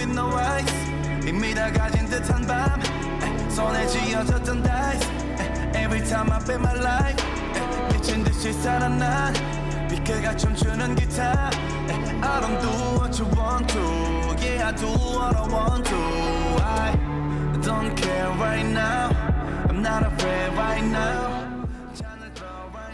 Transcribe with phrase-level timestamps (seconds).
[0.00, 2.80] with no eyes 이미 다 가진 듯한 밤
[3.22, 5.08] eh, 손에 쥐어졌던 dice
[5.38, 7.22] eh, Every time I play my life
[7.54, 9.34] eh, 미친 듯이 살아난
[9.88, 11.50] 비크가 춤추는 기타
[12.22, 13.80] I don't do what you want to.
[14.42, 16.00] Yeah I do what I want to.
[16.62, 16.96] I
[17.62, 19.10] don't care right now.
[19.68, 21.39] I'm not afraid right now.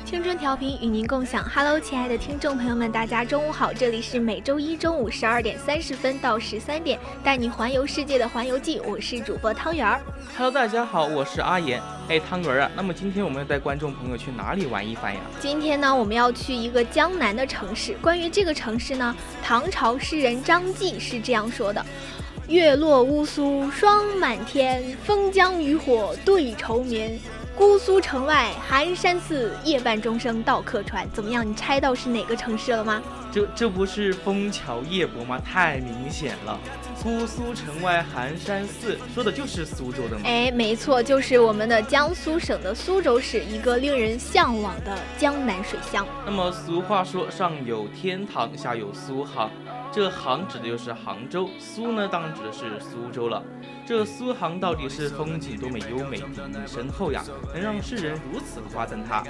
[0.06, 10.00] 青春调频与您共享，Hello，亲爱的听众朋友们，大家中午好，这里是每周一中午十二点三十分到十三点带你环游世界的环游记，我是主播汤圆儿。
[10.36, 11.82] Hello，大家好，我是阿言。
[12.08, 15.20] 哎，汤圆儿啊，那么今天我们要带观众朋友去哪里玩一番呀？
[15.40, 17.94] 今天呢，我们要去一个江南的城市。
[18.00, 21.84] 关于这个城市呢，唐朝诗人张继是这样说的
[22.46, 27.18] ：“月落乌苏霜满天，风江渔火对愁眠。”
[27.56, 31.08] 姑苏城外寒山寺，夜半钟声到客船。
[31.14, 31.48] 怎么样？
[31.48, 33.02] 你猜到是哪个城市了吗？
[33.32, 35.40] 这这不是枫桥夜泊吗？
[35.40, 36.60] 太明显了。
[37.02, 40.22] 姑苏城外寒山寺，说的就是苏州的吗？
[40.24, 46.06] 哎，没错，就是我们的江苏省的苏州市，一个令人向往的江南水乡。
[46.26, 49.50] 那么俗话说，上有天堂，下有苏杭。
[49.92, 53.42] 这杭指的就是杭州，苏呢当然指的是苏州了。
[53.86, 57.22] 这苏杭到底是风景多么优美，底蕴深厚呀，
[57.54, 59.22] 能让世人如此夸赞它？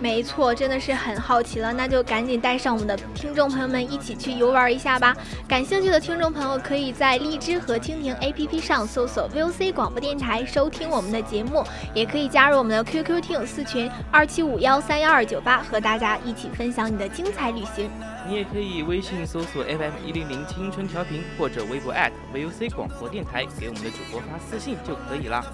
[0.00, 5.16] 没错，真的是很好奇了，那就赶紧带上我们的听众朋友们一起去游玩一下吧。
[5.46, 17.88] 感兴趣的听众朋友可以在荔枝和蜻蜓 APP 上搜索 VOC 广播电台收听我们的节目，也可以加入我们的 QQ 听友四群二七五幺三幺二九八，和大家一起分享你的精彩旅行。
[18.26, 21.92] 你也可以微信搜索 FM 一零零青春调频，或者微博
[22.32, 25.44] @VOC 广播电台，给我们的主播发私信就可以了。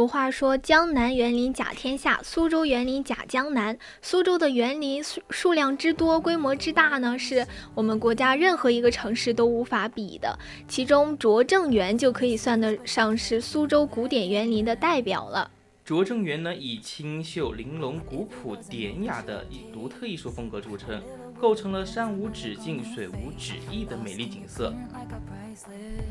[0.00, 10.38] 俗话说：“江南园林甲天下，苏州园林甲江南。”苏州的园林数数量之多，规模之大呢，是我们国家任何一个城市都无法比的。
[10.66, 15.50] 其中，拙政园就可以算得上是苏州古典园林的代表了。
[15.84, 21.02] 拙政园呢，以清秀玲珑、古朴典雅的独特艺术风格著称。
[21.40, 24.72] 构成了山无止境、水无止溢的美丽景色。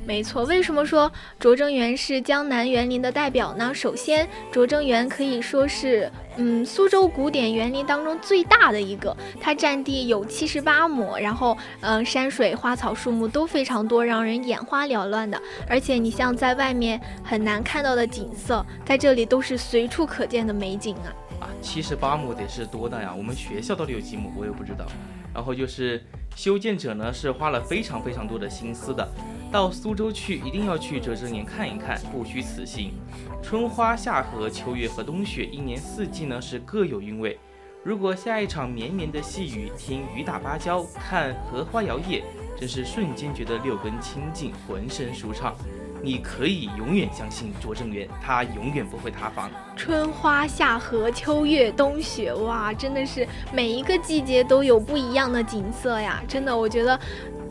[0.06, 3.74] 没错，为什么说拙政园是江南园林的代表呢？
[3.74, 15.42] 首先，拙政园可以说是，嗯，苏州古典园林当中最大的一个，它占地有七十八亩，然后，嗯，山水、花草、树木都非常多，让人眼花缭乱的。
[15.68, 21.14] 而且，你像在外面很难看到的景色，在这里都是随处可见的美景啊！
[21.62, 23.14] 七十八亩得是多大呀？
[23.16, 24.32] 我们学校到底有几亩？
[24.36, 24.86] 我也不知道。
[25.34, 26.04] 然后就是
[26.36, 29.08] 修建者呢，是花了非常非常多的心思的。
[29.52, 32.94] 到苏州去，一定要去拙政园看一看，不虚此行。
[33.42, 37.38] 春花夏荷秋月和冬雪，一年四季呢是各有韵味。
[37.84, 42.22] 如果下一场绵绵的细雨，听雨打芭蕉，看荷花摇曳，
[42.60, 45.56] 真是瞬间觉得六根清净，浑身舒畅。
[46.02, 49.50] 你可以永远相信拙政园，他永远不会塌房。
[49.76, 56.22] 春花夏荷秋月冬雪，哇，真的是每一个季节都有不一样的景色呀！
[56.28, 57.00] 真的，我觉得。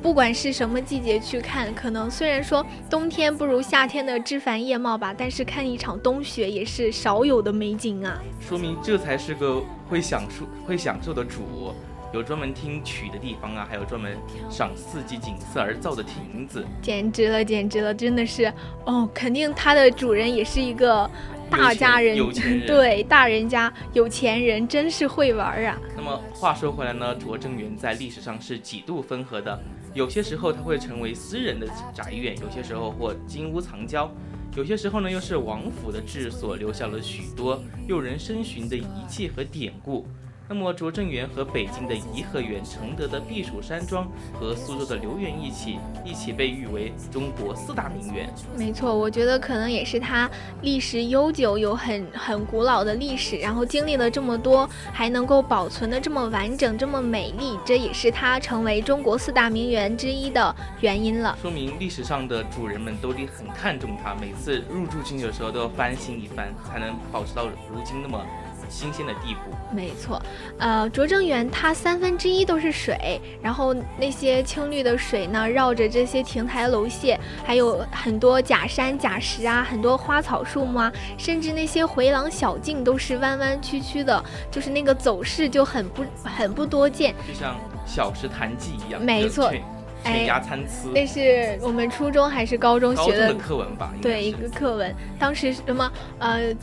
[0.01, 8.17] 不管是什么季节去看，可能虽然说冬天不如夏天的枝繁叶茂吧，但是看一场冬雪也是少有的美景啊！
[8.41, 11.75] 说明这才是个会享受、会享受的主，
[12.13, 14.17] 有专门听曲的地方啊，还有专门
[14.49, 18.53] 赏四季景色而造的亭子，简直了，简直了，真的是
[18.87, 19.09] 哦！
[19.13, 21.09] 肯定它的主人也是一个
[21.51, 25.79] 大家人，有钱人，对，大人家有钱人，真是会玩啊！
[25.95, 29.61] 那么话说回来呢，拙政园在历史上是几度分合的。
[29.93, 34.11] 有些时候它会成为私人的宅院，有些时候或金屋藏娇，
[34.57, 40.07] 有些时候呢又是王府的治所，留下了许多诱人深寻的遗迹和典故。
[40.49, 48.33] 那么拙政园和北京的颐和园、承德的避暑山庄和苏州的留园一起，一起被誉为中国四大名园。
[48.57, 50.31] 没错，我觉得可能也是它
[50.63, 61.37] 历史悠久，有很很古老的历史，然后经历了这么多，还能够保存的这么完整、这么美丽，这也是它成为中国四大名园之一的原因了。
[61.43, 68.25] 说明历史上的主人们都得很看重它，每次入住进去的时候都要翻新一番，才能保持到如今那么。
[68.69, 70.21] 新鲜的地步，没错，
[70.59, 87.57] 呃，拙政园它三分之一都是水，然后那些青绿的水呢，绕着这些亭台楼榭，还有很多假山假石啊，很多花草树木啊，甚至那些回廊小径都是弯弯曲曲的，就是那个走势就很不很不多见，就像
[87.87, 89.51] 小石潭记一样，没错，
[90.05, 90.89] 悬崖参差。
[90.95, 93.93] 那是我们初中还是高中学的课文吧？
[94.03, 96.55] 对，一个课文，当时什么呃。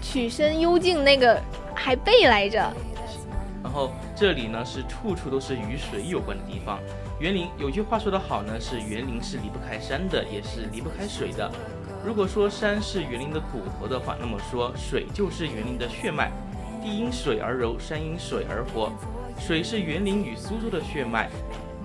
[0.00, 1.40] 曲深幽静那个
[1.74, 2.72] 还背来着，
[3.62, 6.78] 然后这里呢是处处都是与水有关的地方。
[7.20, 11.50] 园林有句话说得好呢，是园林是离不开山的，也是离不开水的。
[12.04, 16.30] 如果说山是园林的骨头的话，那么说水就是园林的血脉。
[16.82, 18.90] 地因水而柔，山因水而活。
[19.38, 21.28] 水是园林与苏州的血脉，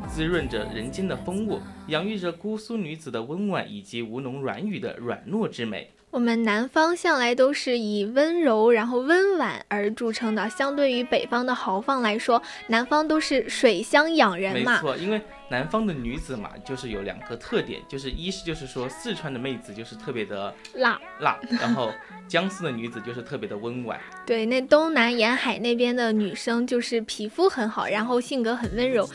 [0.07, 5.91] 滋润着人间的风物，养育着姑苏女子的温婉以及吴侬软语的软糯之美。
[6.15, 14.75] 我们南方向来都是以温柔然后温婉而著称的，相对于北方的豪放来说，南方都是水乡养人嘛。
[14.75, 21.91] 没错，因为南方的女子嘛，就是有两个特点，就是一是就是说四川的妹子就是特别的辣辣，然后
[22.29, 23.99] 江苏的女子就是特别的温婉。
[24.25, 29.05] 对，那东南沿海那边的女生就是皮肤很好，然后性格很温柔，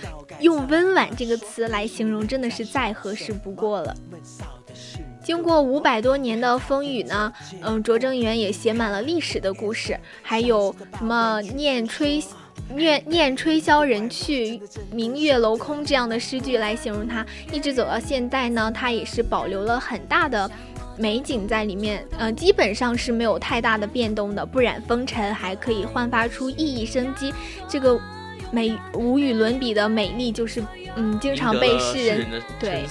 [0.41, 3.97] 用温婉这个词来形容真的是再合适不过了。
[5.31, 7.32] 经过五百多年的风雨呢，
[7.62, 12.21] 嗯，拙政园也写满了历史的故事，还有什么“念吹，
[12.75, 14.61] 念念吹箫人去，
[14.91, 17.25] 明月楼空”这样的诗句来形容它。
[17.53, 20.50] 一直走到现在呢，它也是保留了很大的
[20.97, 27.33] 美景在里面，呃，基本上是没有太大的变动的，不染风尘，还可以焕发出熠熠生机。
[27.69, 27.97] 这个
[28.52, 30.62] 美无与伦比的美丽，就是
[30.97, 32.26] 嗯，经常被世人
[32.58, 32.85] 对。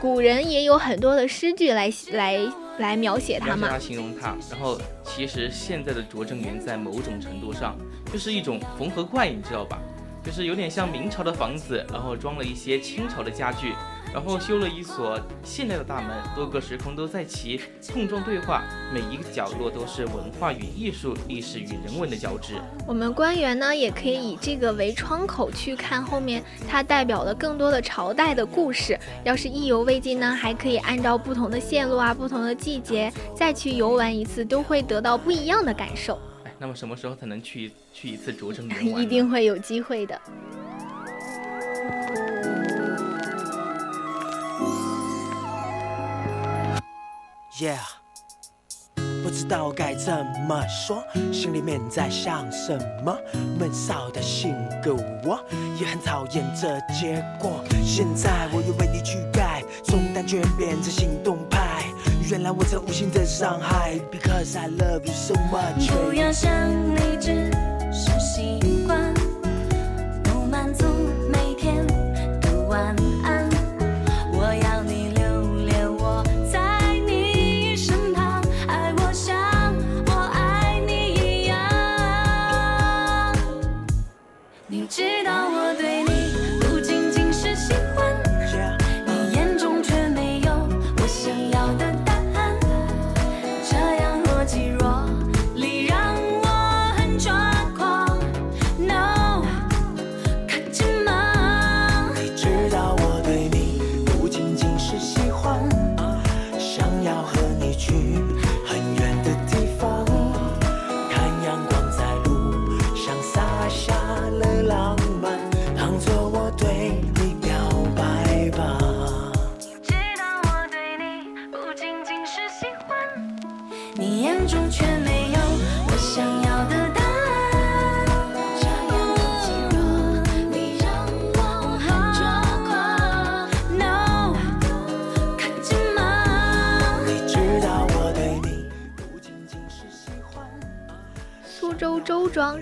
[0.00, 2.38] 古人也有很多的诗句来来
[2.78, 4.36] 来描写它嘛，形容它。
[4.50, 7.76] 然后其实现在的拙政园在某种程度上
[8.12, 9.78] 就是一种缝合怪，你知道吧？
[10.22, 13.72] 就是有点像明朝的房子，然后装了一些清朝的家具。
[14.12, 17.60] 然后修了一所现代的大门，多个时空都在其
[17.92, 22.54] 碰撞对话，每一个角落都是文化与艺术、历史与人文的交织。
[22.86, 28.98] 我们官员呢，也可以以这个为窗口去看后面，它代表了更多的朝代的故事。
[29.24, 36.18] 要是意犹未尽呢，还可以按照不同的线路啊、不同的季节再去游玩一次，都会得到不一样的感受。
[36.44, 39.02] 哎，那么什么时候才能去去一次拙政园玩？
[39.02, 40.20] 一定会有机会的。
[47.60, 47.78] Yeah，
[49.24, 53.18] 不知道该怎么说，心里面在想什么。
[53.58, 55.44] 闷骚的性格，我
[55.76, 57.64] 也很讨厌这结果。
[57.84, 61.82] 现在我又为你去改，从单纯变成行动派。
[62.30, 65.88] 原来我曾无心的伤害，Because I love you so much。
[65.90, 66.48] 不要想
[66.94, 67.50] 你，只
[67.92, 69.12] 是习惯。
[70.22, 70.84] 不满足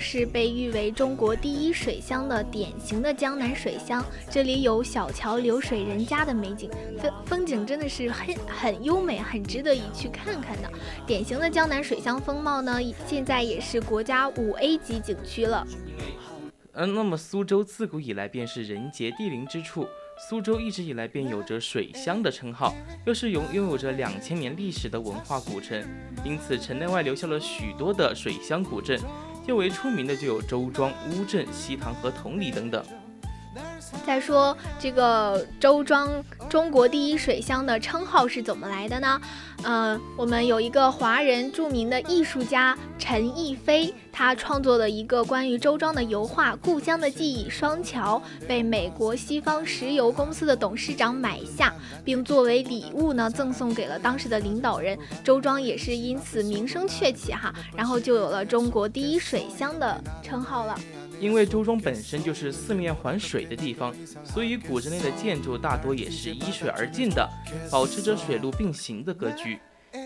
[0.09, 10.71] 是被誉为中国第一水乡的典型的江南水乡，这里有小桥流水人家的美景，风风景真的是很很优美，很值得一去看看的。
[11.05, 15.67] 典型的江南水乡风貌呢，现在也是国家五 A 级景区了。
[16.75, 19.89] 嗯，那么苏州自古以来便是人杰地灵之处，
[20.29, 22.73] 苏州一直以来便有着水乡的称号，
[23.07, 25.85] 又是拥拥有着两千年历史的文化古城，
[26.25, 29.01] 因此城内外留下了许多的水乡古镇，
[29.47, 32.85] 较为出名的就有周庄、乌镇、西塘和同里等等。
[34.05, 36.23] 再说这个周庄
[36.57, 39.21] 中国第一水乡的称号是怎么来的呢？
[39.63, 54.99] 呃，我们有一个华人著名的艺术家陈逸飞，他创作了一个关于周庄的油画《故乡的记忆·双桥》，被美国西方石油公司的董事长买下，并作为礼物呢赠送给了当时的领导人。
[55.23, 60.75] 周庄也是因此名声鹊起哈，然后就有了中国第一水乡的称号了。
[61.21, 63.95] 因为周庄本身就是四面环水的地方，
[64.25, 67.29] 所以古镇内的建筑大多也是依水而建的，
[67.71, 69.59] 保持着水陆并行的格局。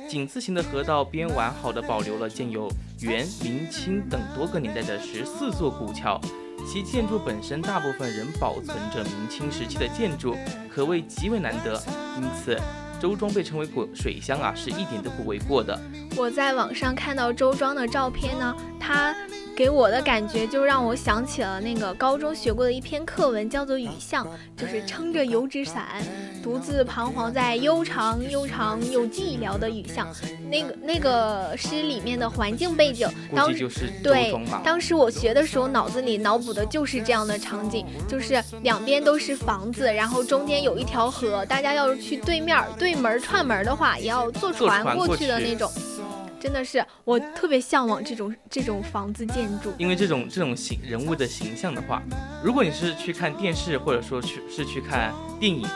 [0.08, 6.20] 井字形的河道边完好的保留了建有元、明清等多个年代的十四座古桥，
[6.66, 10.36] 其建筑本身大部分仍保存着明清时期的建筑，
[10.72, 11.74] 可谓极为难得。
[12.16, 12.56] 因此，
[13.00, 15.76] 周庄被称为“滚水乡”啊，是一点都不为过的。
[16.20, 19.16] 我在网上看到周庄的照片呢，他
[19.56, 25.86] 给我的感觉就让我想起了那个高中学过的一篇课文，叫做《雨巷》，就是撑着油纸伞，
[26.42, 30.06] 独自彷徨在悠长悠长又寂寥的雨巷。
[30.50, 34.38] 那个那个诗里面的环境背景，当时对。
[34.62, 45.70] 当时我学的时候，脑子里脑补的就是这样的场景，就是两边都是房子，然后中间有一条河，大家要是去对面儿对门儿串门儿的话，也要坐坐船过去的那种。
[46.40, 49.72] 真的是我特别向往这种这种房子建筑。
[49.78, 52.02] 因为这种这种形人物的形象的话，
[52.42, 55.66] 如果你是去看电视，或者说去是去看电影，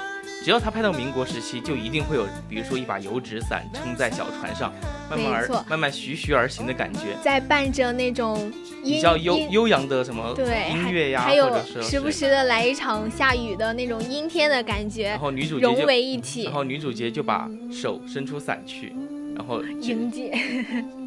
[0.42, 4.72] 只要他拍到民国时期，就一定会有，比如说一把油纸伞撑在小船上，
[5.10, 8.50] 慢慢而慢慢徐徐而行的感觉，在伴着那种
[8.82, 11.50] 比较悠悠扬的什么对音乐呀，还有
[11.82, 18.94] 时不时的来一场下雨的那种阴天的感觉然，后女主角融，为一体然，后女主角就把手伸出伞去，
[19.34, 20.32] 然后迎接。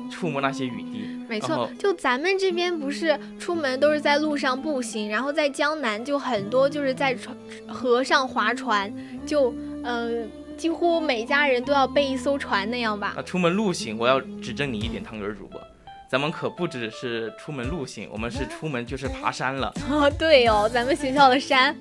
[0.09, 7.35] 触摸那些雨滴，没错，就咱们这边不是出门都是在路上步行，然后在江南就很多就是在船
[7.67, 8.89] 河上划船，
[9.25, 9.53] 就
[9.83, 10.09] 呃
[10.55, 13.21] 几乎每家人都要备一艘船那样吧啊，。
[13.21, 15.59] 出门路行，我要指正你一点，汤圆儿主播，
[16.09, 19.73] 咱们可不只是出门路行，我们是出门就是爬山了。
[19.89, 21.75] 哦，对哦，咱们学校的山，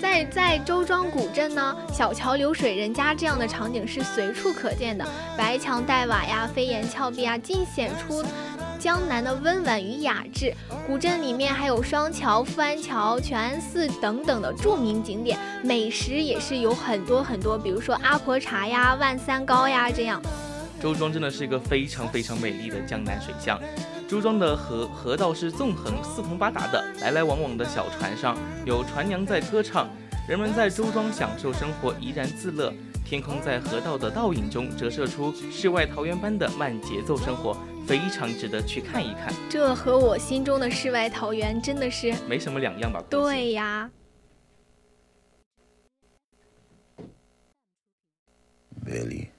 [0.00, 5.04] 在在周庄古镇呢，小桥流水人家这样的场景是随处可见的，
[5.36, 8.24] 白墙黛瓦呀，飞檐峭壁啊，尽显出
[8.78, 10.54] 江南的温婉与雅致。
[10.86, 20.22] 古镇里面还有双桥、富安桥、全安寺等等的著名景点，美食也是有很多很多，比如说阿婆茶呀、万三糕呀这样。
[20.80, 23.60] 周庄真的是一个非常非常美丽的江南水乡。
[24.08, 29.88] 周庄的河河道是纵横四通八达的，来来往往的小船上有船娘在歌唱，
[30.28, 32.72] 人们在周庄享受生活，怡然自乐。
[33.04, 37.56] 天空在河道的倒影中折射出世外桃源般的慢节奏生活，
[37.86, 39.32] 非常值得去看一看。
[39.48, 43.02] 这和我心中的世外桃源真的是没什么两样吧？
[43.08, 43.90] 对呀。
[48.84, 49.35] Billy.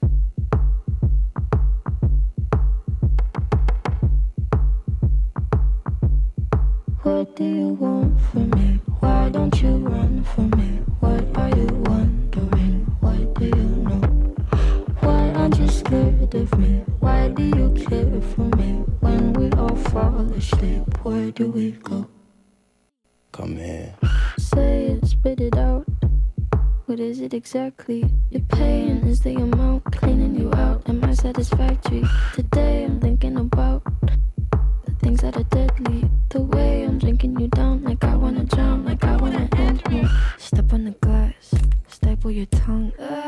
[7.08, 8.80] What do you want from me?
[9.00, 10.68] Why don't you run from me?
[11.00, 12.84] What are you wondering?
[13.00, 14.04] What do you know?
[15.00, 16.84] Why aren't you scared of me?
[17.00, 18.84] Why do you care for me?
[19.00, 22.06] When we all fall asleep, where do we go?
[23.32, 23.94] Come here.
[24.36, 25.86] Say it, spit it out.
[26.84, 28.04] What is it exactly?
[28.28, 30.86] Your pain is the amount cleaning you out.
[30.86, 32.04] Am I satisfactory?
[32.34, 33.82] Today I'm thinking about
[34.84, 36.10] the things that are deadly.
[36.30, 40.06] The way I'm drinking you down, like I wanna drown, like I wanna end me.
[40.36, 41.54] Step on the glass,
[41.86, 42.92] staple your tongue.
[43.00, 43.27] Ah,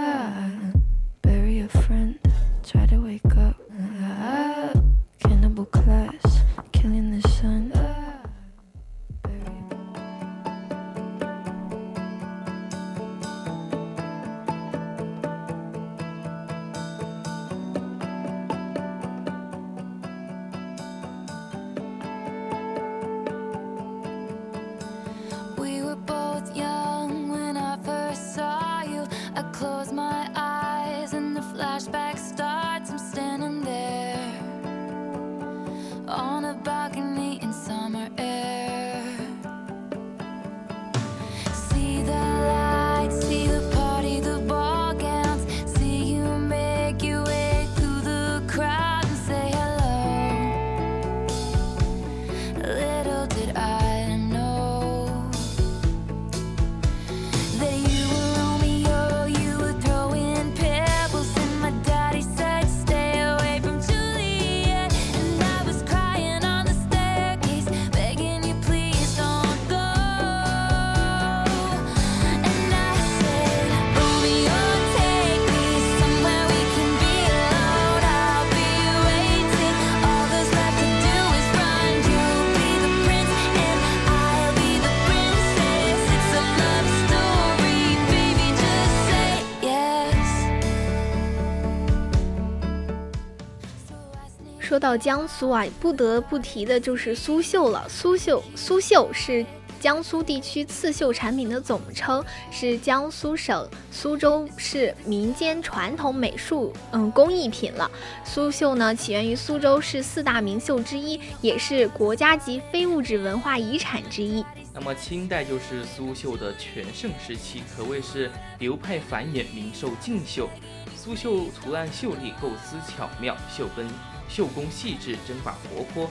[94.80, 97.86] 到江苏啊，不得不提的就是苏绣了。
[97.88, 99.46] 苏绣，苏绣是。
[99.78, 107.90] 江苏地区刺绣产品的总称是江苏省苏州市民间传统美术嗯工艺品了。
[108.22, 114.44] 苏绣呢起源于苏州市四大名绣之一，也是国家级非物质文化遗产之一。
[114.74, 120.46] 那么清代就是苏绣的全盛时期，可谓是流派繁衍，名绣尽绣。
[120.94, 123.86] 苏绣图案秀丽，构思巧妙，绣根
[124.30, 126.08] 绣工细致，针法活泼。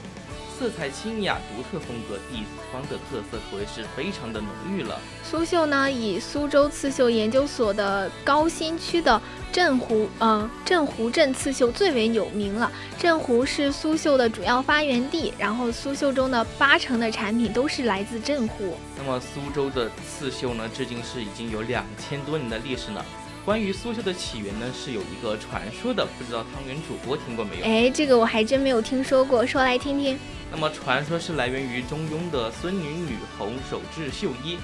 [0.58, 5.00] 色彩清雅，独特风格，地方的特色可谓是非常的浓郁了。
[5.24, 9.18] 苏绣呢，以苏州刺绣研究所的高新区的
[9.50, 12.70] 镇湖，嗯，镇湖镇刺绣最为有名了。
[12.98, 18.76] 镇湖是苏绣的主要发源地，然后苏绣中的八成的产品都是来自镇湖。
[18.98, 23.02] 那么苏州的刺绣呢，至今是已经有两千多年的历史了。
[23.50, 27.64] 关于苏绣的起源呢，是有一个传说的，不知道汤圆主播听过没有？
[27.64, 30.16] 哎，这个我还真没有听说过，说来听听。
[30.52, 34.56] 那么传说是来源于中庸的孙女女红手制绣衣。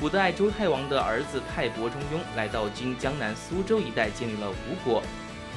[0.00, 5.02] 古代周太王的儿子泰伯中庸来到今江南苏州一带，建立了吴国。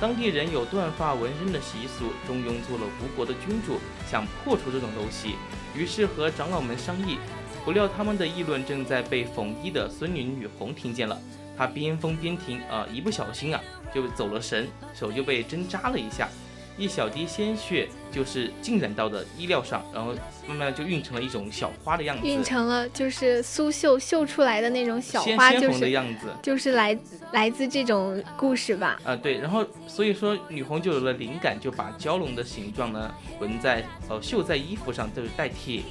[0.01, 3.79] 当地人有断发纹身的习俗，中庸做了吴国的君主，
[4.11, 5.35] 想破除这种陋习，
[5.73, 7.17] 于是和长老们商议。
[7.63, 11.17] 不料他们的议论正在被缝衣的孙女女红听见了，
[11.57, 13.61] 她边缝边听，啊，一不小心啊，
[13.93, 16.27] 就走了神，手就被针扎了一下。
[16.75, 20.15] 一小滴鲜血就是浸染到的衣料上，然后
[20.47, 22.25] 慢慢就晕成了一种小花的样子。
[22.27, 26.97] 晕成了就是苏绣绣出来的那种小花，就是的样子，就是来
[27.31, 28.99] 来自这种故事吧？
[29.03, 29.37] 啊，对。
[29.37, 35.83] 然后所以说女红就有了灵感，就把蛟龙的形状呢纹在呃绣在衣服上，就是代替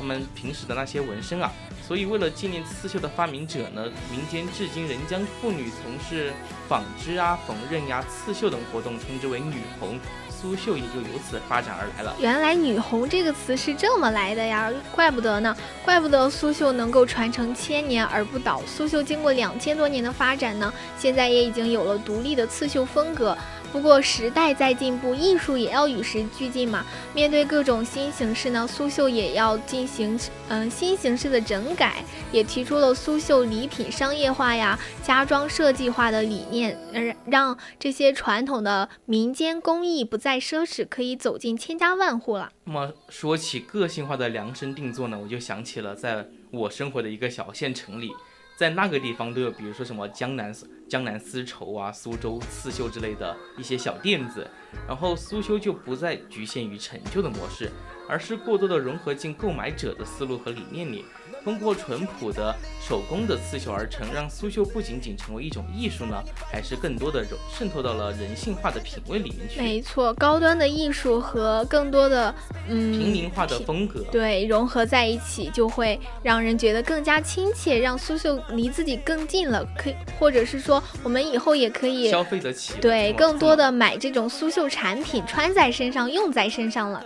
[0.00, 1.52] 他们平时的那些纹身啊。
[1.86, 6.32] 所以，为了纪念刺绣的发明者呢，民间至今仍将妇女从事
[6.68, 9.98] 纺织啊、缝纫呀、刺绣等活动称之为女红。
[10.30, 12.14] 苏绣也就由此发展而来了。
[12.18, 18.62] 原来“女红”这个词是这么来的呀，怪不得呢，怪不得苏绣能够传承千年而不倒。
[18.66, 23.36] 苏绣经过两千多年的发展呢，现在也已经有了独立的刺绣风格。
[23.72, 26.84] 不过时代在进步，艺术也要与时俱进嘛。
[27.14, 42.50] 面对各种新形式呢，苏绣也要进行嗯新形式的整改，也提出了苏绣礼品商业化呀、家装设计化的理念，让让这些传统的民间工艺不再奢侈，可以走进千家万户了。
[42.64, 48.10] 那么说起个性化的量身定做呢，我就想起了在我生活的一个小县城里。
[48.60, 50.54] 在那个地方都有，比如说什么江南
[50.86, 54.46] 江南丝绸啊、苏州刺绣之类的一些小店子，
[54.86, 57.70] 然后苏绣就不再局限于陈旧的模式，
[58.06, 61.06] 而是过多的融合进购买者的思路和理念里。
[61.42, 62.54] 通过淳朴的
[62.86, 69.60] 手工的刺绣而成，让苏绣不仅仅成为一种艺术呢，还是更多的渗渗透到了人性化的品味里面去。
[69.60, 72.34] 没错，高端的艺术和更多的
[72.68, 79.66] 嗯平民化的风格，对融合在一起，就会让人觉得更加亲切，让苏绣离自己更近了。
[79.76, 87.04] 可以，或者是说，我们以后也可以消费得起，对，更多的买这种苏绣产品，穿在身上，用在身上了。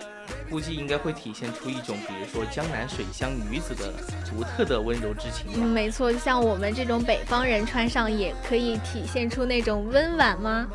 [0.50, 3.92] 估计应该会体现出一种比如说江南水乡女子的
[4.28, 10.66] 独特的温柔之情嗯没错像我们这种北方人穿上也可以体现出那种温婉吗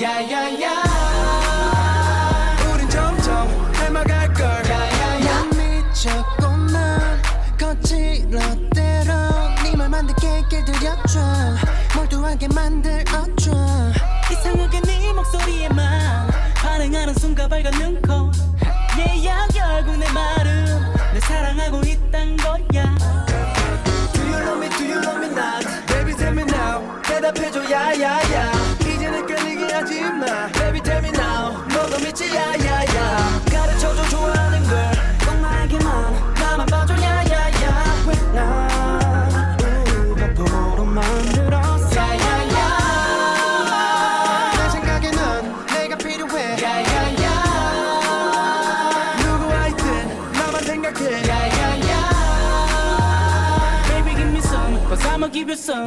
[0.00, 0.77] ？Yeah, yeah, yeah.
[12.68, 13.50] 만들어줘
[14.30, 18.30] 이상하게 네 목소리에만 반응하는 순간 밝은 눈코
[18.98, 19.47] y 양.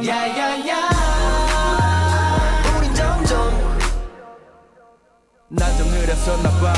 [0.00, 0.88] 야야야.
[2.78, 3.78] 우린 점점
[5.48, 6.72] 난좀 느렸었나봐.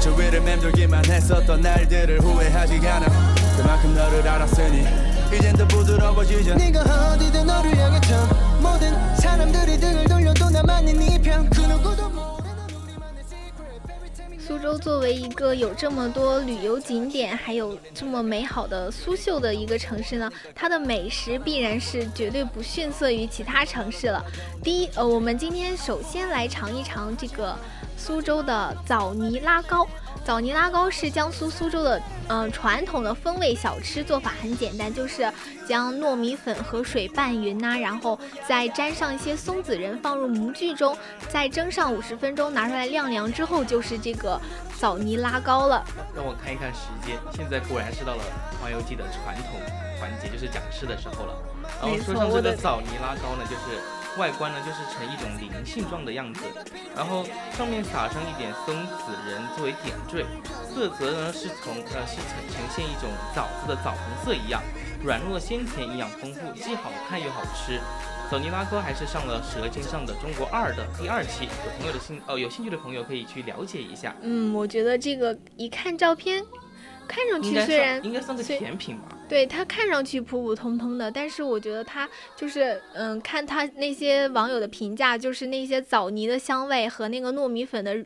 [0.00, 3.06] 저 위를 맴돌기만 했었던 날들을 후회하지 않아.
[3.56, 4.86] 그만큼 너를 알았으니
[5.34, 6.80] 이젠 더 부드러워지죠 네가
[7.12, 8.57] 어디든 너를 향해 점
[14.68, 24.22] 州作为一个有这么多旅游景点，还有这么美好的苏绣的一个城市呢，它的美食必然是绝对不逊色于其他城市了。
[24.62, 27.56] 第一，呃，我们今天首先来尝一尝这个
[27.96, 29.88] 苏州的枣泥拉糕。
[30.28, 35.32] 枣泥拉糕是江苏苏州的，嗯，传统的风味小吃，做法很简单，就是
[35.66, 40.94] 将糯米粉和水拌匀呐，然后再沾上一些松子仁，放入模具中，
[41.30, 44.38] 再蒸上五十分钟，拿出来晾凉之后，就是这个
[44.78, 45.82] 枣泥拉糕了。
[46.14, 48.22] 让我看一看时间，现在果然是到了
[48.62, 49.58] 《环游记》的传统
[49.98, 51.34] 环节，就是讲吃的时候了。
[51.80, 53.80] 然后说上这个枣泥拉糕呢，就是。
[54.18, 56.42] 外观呢，就是呈一种菱形状的样子，
[56.94, 57.24] 然后
[57.56, 60.26] 上面撒上一点松子仁作为点缀，
[60.74, 64.60] 色泽呢是从呃是呈呈现一种枣子的枣红色一样，
[65.04, 67.78] 软糯鲜甜，营养丰富，既好看又好吃。
[68.30, 74.14] 枣泥拉糕还是上了《舌尖上的中国二》的第二期，有朋友的兴哦有兴趣的朋友可以去了解一下。
[74.20, 76.44] 嗯，我觉得这个一看照片。
[77.08, 87.96] 看上去虽然应该算个甜品吧，对它看上去普普通通的，但是我觉得它就是嗯，看它那些网友的评价，就是那些枣泥的香味和那个糯米粉的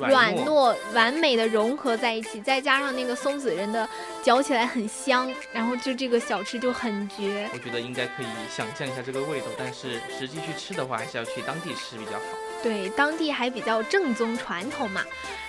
[0.00, 3.88] 软糯完美的融合在一起，再加上那个松子仁的
[4.22, 7.48] 嚼起来很香，然后就这个小吃就很绝。
[7.52, 12.24] 我觉得应该可以想象一下这个味道，但是实际去吃的话，还是要去当地吃比较好。
[12.62, 15.02] 对，当地还比较正宗传统嘛。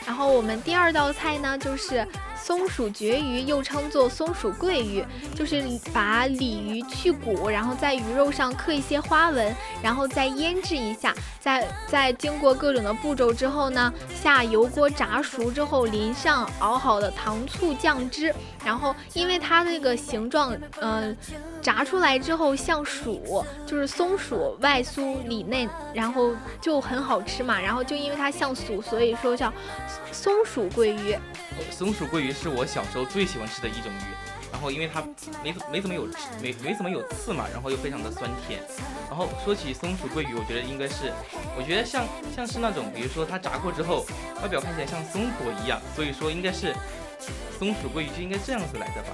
[0.06, 21.15] 然后我们第二道菜呢，就是松鼠鳜鱼，又称作松鼠桂鱼，就是把鲤鱼去骨，然后在鱼肉上刻一些花纹，然后再腌制一下，在在经过各种的步骤之后呢，下油锅炸熟之后，淋上熬好的糖醋酱汁，然后因为它那个形状，嗯，
[21.62, 27.60] 炸出来之后像鼠，就是松鼠外酥里嫩，然后就很好吃嘛。
[27.60, 29.52] 然后就因为它像鼠，所以说叫。
[30.12, 31.15] 松鼠桂鱼，
[31.69, 35.02] 松鼠桂鱼是我小时候最喜欢吃的一种鱼，然后因为它
[35.41, 36.06] 没没怎么有
[36.41, 38.62] 没没怎么有刺嘛，然后又非常的酸甜。
[39.10, 41.12] 然后说起松鼠桂鱼，我觉得应该是，
[41.58, 44.06] 我觉得像像是那种，比如说它炸过之后，
[44.41, 46.76] 外表看起来像松果一样，所以说应该是
[47.58, 49.10] 松鼠桂鱼就应该这样子来的吧。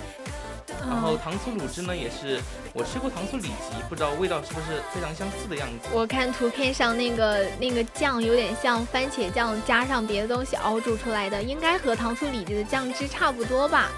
[0.79, 2.39] 然后糖醋卤汁呢，也是
[2.73, 5.89] 我吃过糖醋里脊，不知道味道是不是非常相似的样子。
[5.93, 13.89] 我看图片上那个那个酱有点像番茄酱加上别的东西熬煮出来的，应该和糖醋里脊的酱汁差不多吧。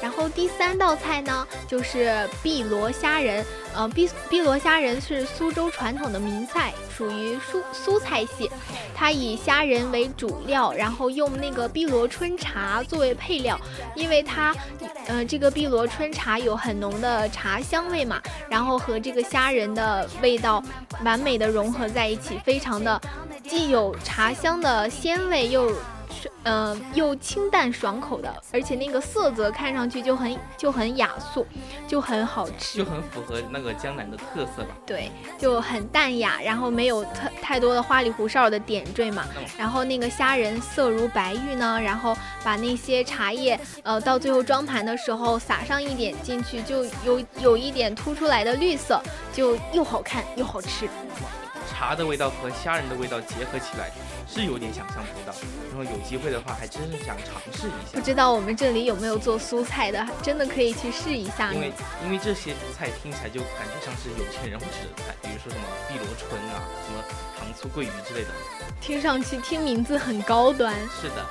[0.00, 3.44] 然后第三道菜呢，就是碧螺虾仁。
[3.78, 8.50] 呃，碧碧螺虾仁是苏州传统的名菜，属于苏苏菜系。
[8.92, 13.56] 它以虾仁为主料，然后用那个碧螺春茶作为配料，
[13.94, 14.52] 因为它，
[15.06, 20.60] 呃，这个碧螺春茶有很浓的茶香味嘛，然后和这个虾仁的味道
[21.04, 23.00] 完美的融合在一起，非常的
[23.48, 25.72] 既有茶香的鲜味又。
[26.44, 31.46] 嗯，又清淡爽口的，而且那个色泽看上去就很就很雅素，
[31.86, 34.76] 就很好吃，就很符合那个江南的特色吧。
[34.86, 39.24] 对，就很淡雅，然后没有太太多的花里胡哨的点缀嘛。
[39.58, 49.00] 然后那个虾仁色如白玉呢，然后把那些茶叶，呃，到最后装盘的时候撒上一点进去，就有有一点突出来的绿色，
[49.32, 50.88] 就又好看又好吃。
[51.70, 53.90] 茶的味道和虾仁的味道结合起来。
[54.28, 55.34] 是有点想象不到，
[55.68, 57.94] 然后有机会的话，还真是想尝试一下。
[57.94, 61.52] 不知道我们这里有没有做蔬菜的，真的可以去试一下。
[61.52, 61.72] 因为
[62.04, 67.02] 因为这些菜听起来就感觉像是有钱人会吃的菜，比如说什么碧螺春啊，什么
[67.38, 68.28] 糖醋桂鱼之类的。
[68.80, 70.74] 听上去听名字很高端。
[71.00, 71.26] 是的。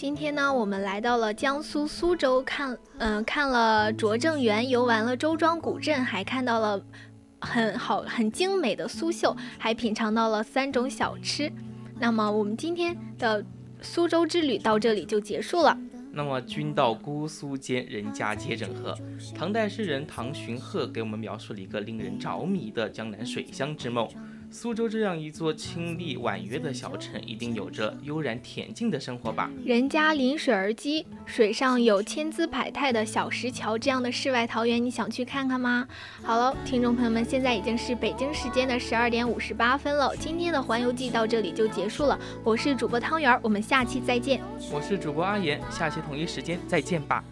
[0.00, 6.82] 今天呢，我们来到了江苏苏州，看，嗯，看了拙政园，游玩了周庄古镇，还看到了
[7.42, 11.52] 很好、很精美的苏绣，还品尝到了三种小吃。
[11.98, 13.44] 那么，我们今天的
[13.82, 15.76] 苏州之旅到这里就结束了。
[16.10, 18.96] 那么，君到姑苏间，人家皆整合。
[19.34, 24.08] 唐代诗人唐寻鹤给我们描述了一个令人着迷的江南水乡之梦。
[24.52, 29.48] 苏州这样一座清丽婉约的小城，一定有着悠然恬静的生活吧？
[29.64, 35.86] 人家临水而居，水上有千姿百态的小石桥，这样的世外桃源，你想去看看吗？
[36.24, 42.18] 好了，听众朋友们，现在已经是北京时间的十二点五十八分了，今天的环游记到这里就结束了。
[42.42, 44.40] 我是主播汤圆，我们下期再见。
[44.72, 47.22] 我是主播阿言，下期同一时间再见吧。